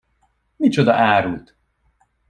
Micsoda 0.59 0.95
árut? 0.95 1.57